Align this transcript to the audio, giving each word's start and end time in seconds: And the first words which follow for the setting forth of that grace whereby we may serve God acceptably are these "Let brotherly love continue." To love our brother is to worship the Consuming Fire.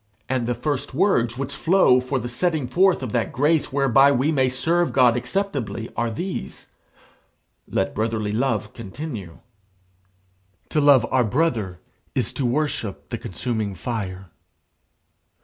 And 0.27 0.47
the 0.47 0.55
first 0.55 0.95
words 0.95 1.37
which 1.37 1.53
follow 1.53 1.99
for 2.01 2.17
the 2.17 2.27
setting 2.27 2.65
forth 2.65 3.03
of 3.03 3.11
that 3.11 3.31
grace 3.31 3.71
whereby 3.71 4.11
we 4.11 4.31
may 4.31 4.49
serve 4.49 4.93
God 4.93 5.15
acceptably 5.15 5.91
are 5.95 6.09
these 6.09 6.69
"Let 7.67 7.93
brotherly 7.93 8.31
love 8.31 8.73
continue." 8.73 9.41
To 10.69 10.81
love 10.81 11.05
our 11.11 11.23
brother 11.23 11.81
is 12.15 12.33
to 12.33 12.47
worship 12.47 13.09
the 13.09 13.19
Consuming 13.19 13.75
Fire. 13.75 14.31